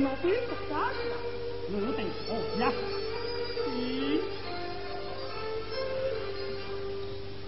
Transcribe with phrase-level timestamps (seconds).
[0.00, 0.96] 那边是啥子？
[1.70, 2.72] 我等我呀！
[3.74, 3.78] 咦，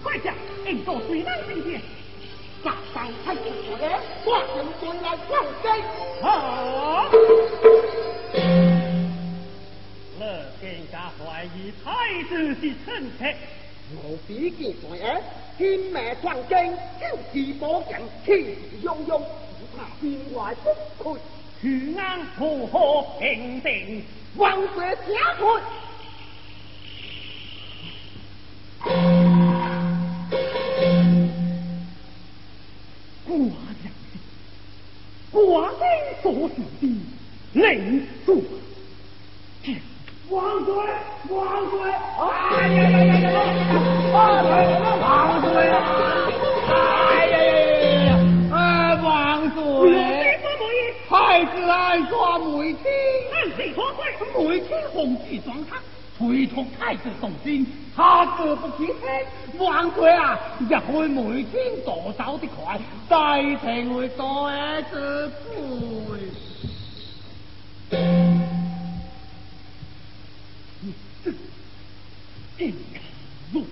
[0.03, 0.35] 快讲，
[0.67, 1.79] 引到水南进去，
[2.61, 3.89] 加上太子府的
[4.25, 5.31] 挂人归来放
[5.63, 5.65] 监。
[6.21, 7.09] 好，
[10.19, 10.23] 乐
[10.59, 13.35] 见家怀疑太子是臣妾，
[13.95, 15.23] 我比见在耳，
[15.57, 19.21] 天命创经，朝气保强，气势汹汹，
[20.01, 20.05] 只
[21.61, 21.69] 怕变坏不亏。
[21.69, 24.03] 去安如何平定？
[24.35, 25.45] 王爵加退。
[33.27, 33.33] 寡
[33.83, 33.85] 人，
[35.31, 35.35] 寡
[35.79, 35.81] 人
[36.23, 36.83] 所行的
[37.53, 38.29] 令主。
[55.05, 55.77] 梅青红旗装他，
[56.17, 59.57] 催促太子动心，他自不起身。
[59.57, 63.15] 王爵啊，一会每天多走的快，再
[63.61, 66.19] 成为太子贵。
[72.57, 72.73] 天
[73.51, 73.65] 如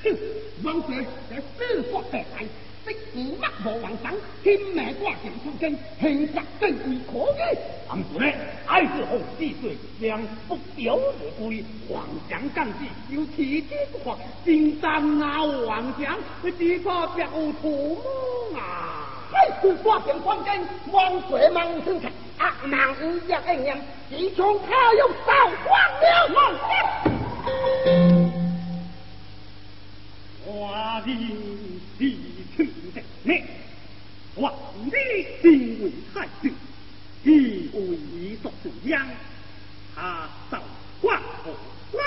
[0.00, 0.16] 此，
[0.62, 2.46] 王爵在司法得来，
[2.86, 7.58] 即无乜无王生，天命挂上出京，庆杀真义可以。
[7.88, 8.34] 王爵，
[8.66, 11.64] 爱是红之水，将不表而归。
[11.88, 12.72] 皇将将士
[13.10, 16.18] 有奇之不法，心战啊王将，
[16.58, 17.98] 只怕别无图
[18.52, 19.08] 谋啊！
[19.32, 25.32] 爱是挂上出京，王爵忙生产，阿忙无日应验，只从他用扫
[25.64, 25.72] 光
[26.34, 26.60] 了。
[30.46, 31.08] 我的
[33.24, 33.42] 命，
[34.36, 34.52] 皇
[34.90, 35.50] 帝身
[35.82, 36.52] 为太子，
[37.24, 39.00] 以为所主央，
[39.94, 40.58] 他受
[41.02, 41.50] 皇后
[41.92, 41.98] 来。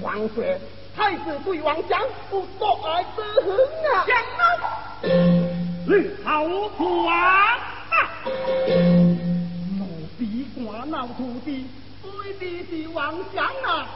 [0.00, 0.58] 王爵，
[0.96, 3.54] 太子对王将不多爱之恨
[3.92, 4.06] 啊！
[4.06, 4.42] 将啊，
[5.86, 7.58] 绿草图啊！
[9.78, 9.84] 奴
[10.18, 11.66] 婢寡闹土地，
[12.02, 13.86] 对的是王将啊！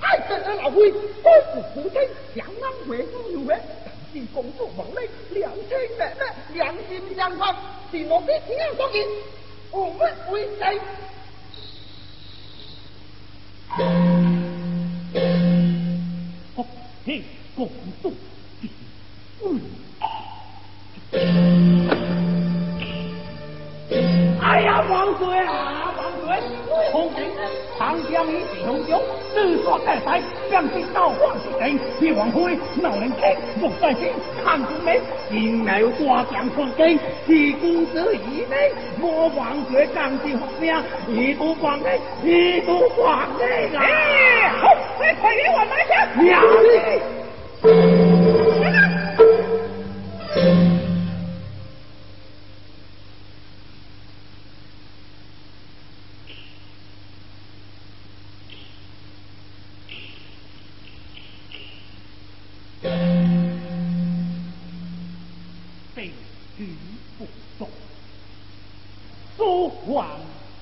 [0.00, 1.98] 太子儿老贵，官府福清，
[2.34, 6.24] 祥安为公有缘，但是公主王妹两清妹妹，
[6.54, 7.54] 良心相抗，
[7.90, 9.06] 是我的亲人所见，
[9.70, 10.80] 我们为谁？
[16.56, 16.66] 福
[17.04, 17.22] 清
[17.54, 17.68] 公
[18.02, 18.14] 主，
[24.40, 25.87] 哎呀，王岁啊，
[26.28, 27.24] 王岁，红军
[27.78, 29.00] 长江以西雄酒，
[29.32, 34.12] 自作太塞，将军到黄之城，别王辉闹人听，不在心，
[34.44, 35.00] 看不美，
[35.30, 36.92] 今有挂将双根，
[37.26, 40.74] 是公子以内，莫王岁将军福命，
[41.08, 43.82] 一度光内，一度光内啊！
[44.60, 46.06] 好，快给我拿下！
[46.20, 47.97] 娘的！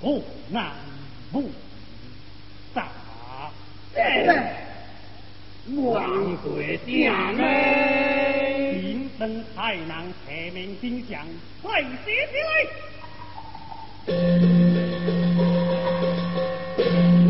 [0.01, 0.71] 不难
[1.33, 1.51] 不
[2.73, 2.87] 打，
[5.75, 11.27] 王贵将嘞，平生才能铁面金相，
[11.61, 12.53] 快写起来。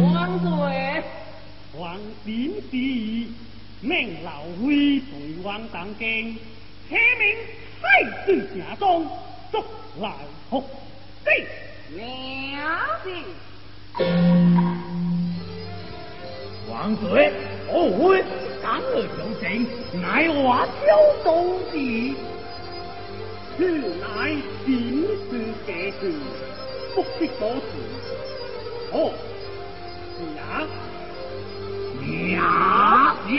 [0.03, 1.03] 王贵，
[1.79, 2.77] 王兵士
[3.81, 5.09] 命老威随
[5.43, 6.37] 王当京，
[6.91, 7.39] 铁面
[7.81, 9.09] 太子家中，
[9.51, 9.65] 捉
[9.99, 10.13] 来
[10.51, 10.63] 服
[11.25, 11.47] 对。
[11.95, 11.99] 了
[13.05, 13.07] 的，
[16.69, 17.03] 王子，
[17.71, 17.75] 哦，
[18.63, 19.45] 刚而求情，
[20.03, 20.85] 乃我挑
[21.23, 21.25] 东
[21.71, 21.75] 西，
[23.57, 23.59] 此
[24.01, 24.05] 乃
[24.65, 25.31] 今世
[25.65, 26.03] 结局，
[26.95, 27.63] 不必多事。
[28.93, 28.95] 哦，
[30.35, 30.67] 娘，
[32.03, 33.31] 娘的。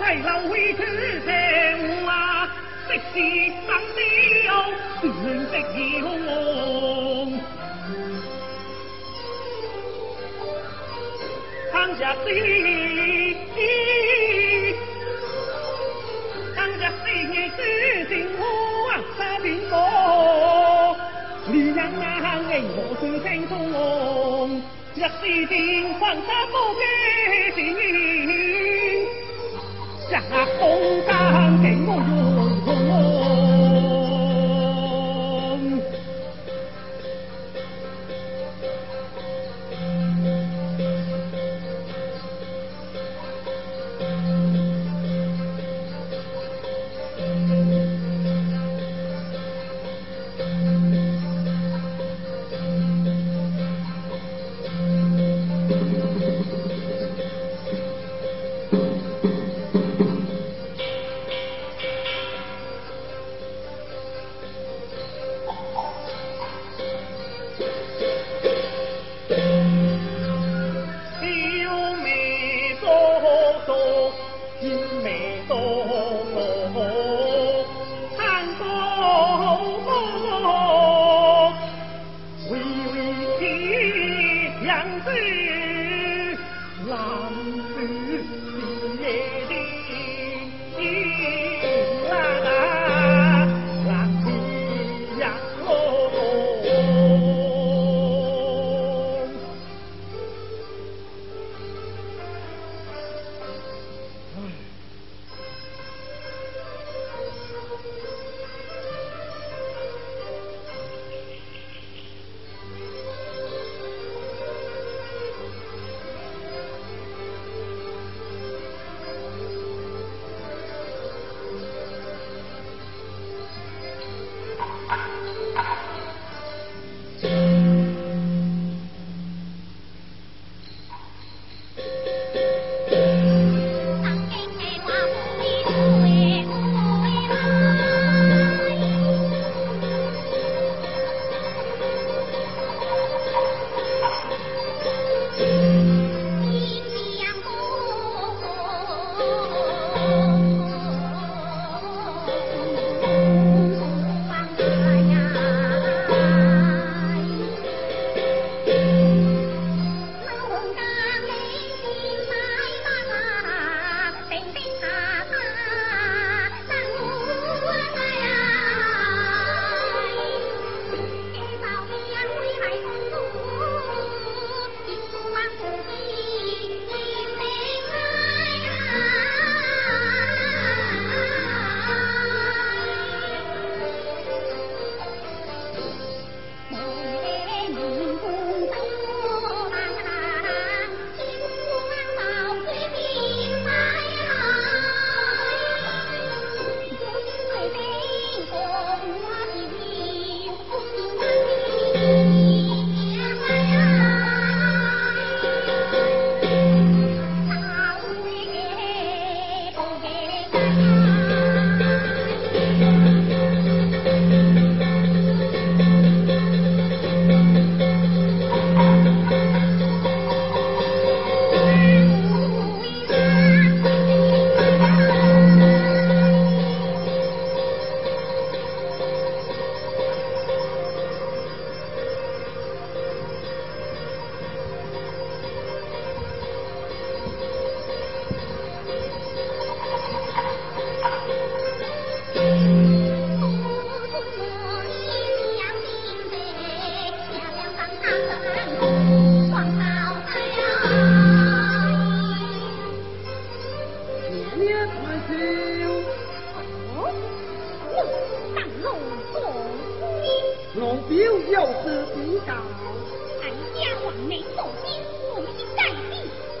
[0.00, 0.80] 不快老为之
[1.26, 2.48] 生啊！
[2.88, 3.20] 直是
[3.68, 3.76] 当
[4.46, 4.48] 朝
[5.02, 5.12] 断
[5.50, 5.78] 的英
[11.70, 12.26] 当家的，
[16.56, 17.58] 当家的女子
[18.08, 18.40] 心花
[19.18, 19.72] 杀边个？
[21.52, 23.52] 你让俺为我心心痛，
[24.94, 25.54] 一时情
[26.00, 26.82] 放下不给
[27.54, 27.60] 心，
[30.10, 30.20] 下
[30.58, 32.09] 红当给我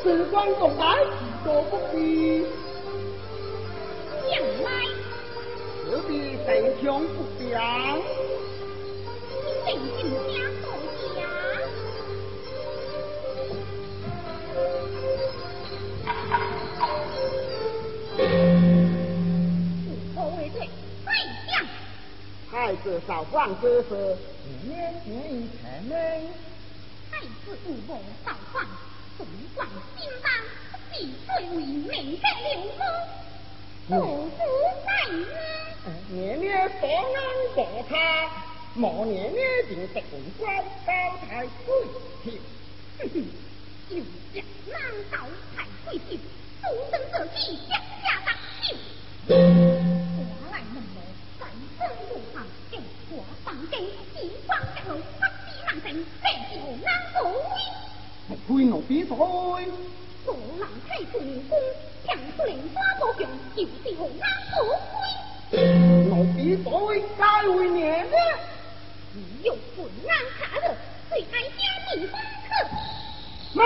[0.02, 1.10] 时光公来，自
[1.44, 2.42] 作不必。
[4.30, 4.32] 将
[4.64, 4.66] 来，
[5.84, 6.10] 此必
[6.46, 6.48] 胜
[6.80, 7.46] 强不强？
[9.66, 9.68] 胜
[10.00, 10.00] 强
[10.62, 10.64] 不
[11.04, 11.16] 强？
[19.84, 20.56] 不可畏罪，
[21.04, 21.08] 再
[21.46, 21.50] 将。
[22.50, 24.16] 太子少放之时，
[24.64, 24.74] 你也
[25.06, 25.10] 愿
[25.42, 25.48] 意。
[27.10, 27.28] 太子
[27.66, 28.64] 不谋少放。
[29.20, 30.32] 纵贯心当，
[30.90, 32.82] 必须为明的流氓，
[33.90, 33.92] 何
[34.30, 34.40] 足
[34.86, 35.22] 在吗？
[36.08, 36.48] 年年
[36.80, 36.96] 所安
[37.54, 37.92] 所他，
[38.72, 40.02] 莫年年就得为
[40.38, 40.88] 官高
[41.28, 41.68] 太贵
[42.24, 42.26] 妾。
[42.98, 43.14] 哼哼，
[43.90, 45.14] 有将难道
[45.54, 46.16] 太贵妾，
[46.62, 47.70] 终身这一将
[58.90, 59.16] 奴比所
[59.52, 59.62] 谓，
[60.26, 61.12] 我郎太子
[61.48, 61.56] 宫，
[62.04, 64.66] 强出莲花宝强，就是何难所
[65.52, 65.52] 为？
[66.08, 68.20] 奴比所谓该为年年。
[69.12, 70.74] 只有混安卡日，
[71.08, 71.62] 最爱家
[71.94, 72.50] 地方客。
[73.54, 73.62] 妈。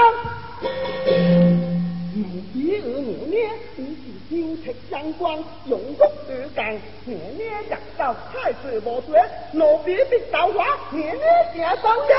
[2.14, 2.21] 如
[2.52, 9.19] 比而年年，你是金赤相关，用足而干，年年入到太岁无绝，
[9.52, 12.14] 奴比必桃花，年年成双人。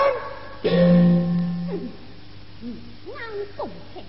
[3.13, 4.03] 安奉承，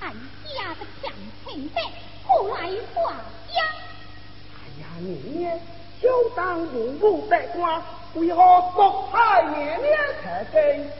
[0.00, 0.12] 俺
[0.44, 1.12] 家的强
[1.46, 1.80] 平辈，
[2.26, 3.16] 何来话
[3.48, 3.64] 讲？
[4.54, 5.60] 哎呀，年年
[6.00, 7.82] 小当文武百官，
[8.14, 10.90] 为何国泰年年才根？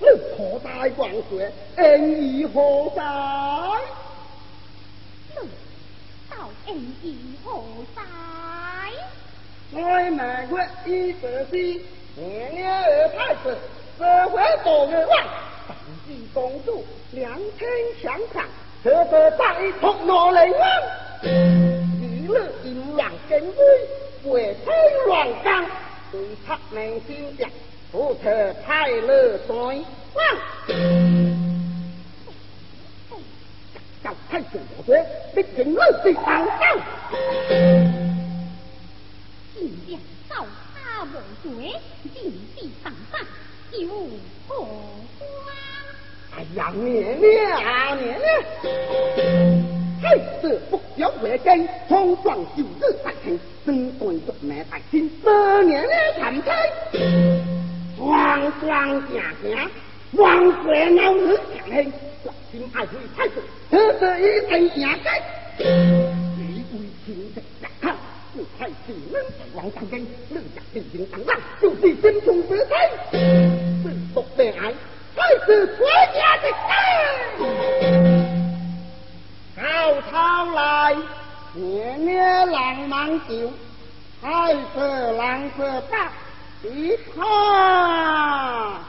[0.00, 3.02] 你何大万岁，恩义何在？
[5.40, 5.48] 你
[6.30, 7.64] 到恩义何
[7.96, 8.02] 在？
[9.70, 9.80] 我
[10.12, 11.82] 满月一百岁，
[12.14, 13.58] 年年二太子，
[13.98, 15.26] 社会多月旺，
[15.68, 16.82] 三季公主，
[17.12, 17.68] 两天
[18.00, 18.46] 相看，
[18.82, 20.82] 这这再托我来安。
[22.00, 23.54] 娱乐阴阳更危，
[24.24, 24.74] 为天
[25.06, 25.66] 乱刚，
[26.10, 27.50] 对他们心讲。
[27.92, 29.84] 不测太乐在望，
[34.02, 36.80] 叫太子无罪，必定乐地当上。
[39.54, 39.98] 今将
[40.28, 41.06] 造他无
[41.42, 41.74] 罪，
[42.14, 43.20] 定地当上，
[43.72, 43.88] 有
[44.46, 44.66] 何？
[46.58, 48.28] 呀，娘娘啊，娘娘！
[50.02, 56.52] 太子不交回根，冲撞九日大庆，身官足难大清，多年的残差。
[57.96, 59.70] 双双行行，
[60.12, 61.92] 王岁老子强兴，
[62.24, 63.34] 决心爱回太子，
[63.70, 65.08] 这是一定正解。
[65.58, 67.96] 以为情敌难抗，
[68.34, 68.74] 故太子
[69.12, 72.76] 能在王上根，能在进行当当，就是心中之罪。
[73.82, 74.72] 自作悲哀，
[75.16, 75.86] 太子国
[83.28, 83.52] 酒，
[84.22, 86.10] 太子浪子大。
[86.64, 88.80] 一他，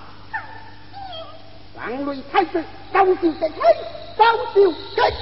[1.75, 3.59] 王雷太子，高手在黑，
[4.17, 5.13] 高手在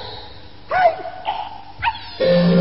[2.18, 2.57] 黑。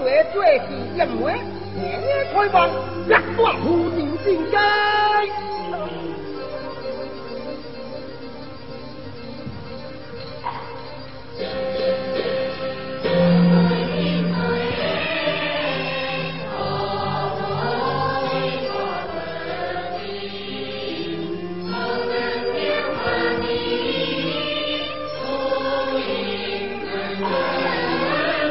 [0.00, 0.64] 做最是
[0.94, 1.36] 一门，
[1.76, 2.70] 夜夜开房，
[3.04, 3.66] 一段胡
[3.98, 4.00] 言
[4.50, 5.28] 乱语。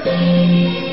[0.06, 0.89] thank you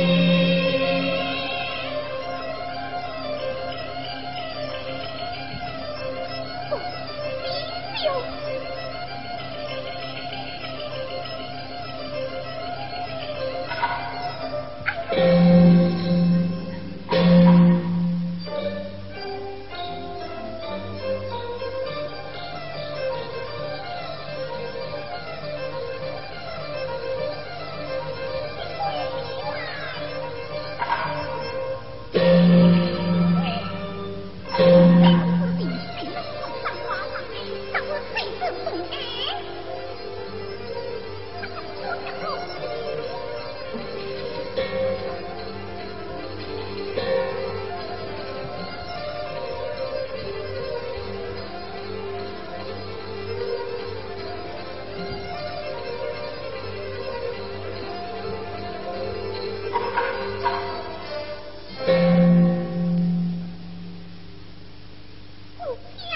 [65.68, 66.15] Oh, yeah.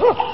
[0.00, 0.29] Huh.